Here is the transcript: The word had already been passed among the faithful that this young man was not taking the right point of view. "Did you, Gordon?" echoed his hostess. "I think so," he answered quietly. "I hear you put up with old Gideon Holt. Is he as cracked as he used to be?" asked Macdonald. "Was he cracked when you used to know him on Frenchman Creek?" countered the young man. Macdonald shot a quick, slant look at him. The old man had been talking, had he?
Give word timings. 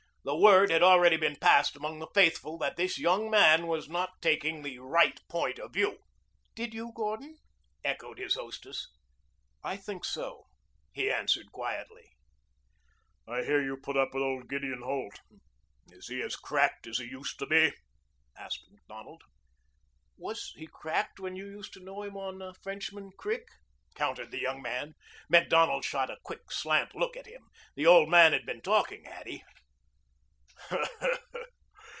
The 0.23 0.37
word 0.37 0.69
had 0.69 0.83
already 0.83 1.17
been 1.17 1.35
passed 1.37 1.75
among 1.75 1.97
the 1.97 2.07
faithful 2.13 2.59
that 2.59 2.77
this 2.77 2.99
young 2.99 3.31
man 3.31 3.65
was 3.65 3.89
not 3.89 4.21
taking 4.21 4.61
the 4.61 4.77
right 4.77 5.19
point 5.27 5.57
of 5.57 5.73
view. 5.73 5.97
"Did 6.53 6.75
you, 6.75 6.91
Gordon?" 6.95 7.39
echoed 7.83 8.19
his 8.19 8.35
hostess. 8.35 8.87
"I 9.63 9.77
think 9.77 10.05
so," 10.05 10.45
he 10.93 11.09
answered 11.09 11.51
quietly. 11.51 12.05
"I 13.27 13.41
hear 13.41 13.63
you 13.63 13.77
put 13.77 13.97
up 13.97 14.09
with 14.13 14.21
old 14.21 14.47
Gideon 14.47 14.83
Holt. 14.83 15.19
Is 15.87 16.07
he 16.09 16.21
as 16.21 16.35
cracked 16.35 16.85
as 16.85 16.99
he 16.99 17.05
used 17.05 17.39
to 17.39 17.47
be?" 17.47 17.73
asked 18.37 18.67
Macdonald. 18.69 19.23
"Was 20.17 20.53
he 20.55 20.67
cracked 20.67 21.19
when 21.19 21.35
you 21.35 21.47
used 21.47 21.73
to 21.73 21.83
know 21.83 22.03
him 22.03 22.15
on 22.15 22.53
Frenchman 22.61 23.09
Creek?" 23.17 23.47
countered 23.95 24.29
the 24.29 24.39
young 24.39 24.61
man. 24.61 24.93
Macdonald 25.29 25.83
shot 25.83 26.11
a 26.11 26.17
quick, 26.21 26.51
slant 26.51 26.93
look 26.93 27.17
at 27.17 27.25
him. 27.25 27.49
The 27.75 27.87
old 27.87 28.07
man 28.07 28.33
had 28.33 28.45
been 28.45 28.61
talking, 28.61 29.05
had 29.05 29.25
he? 29.25 29.43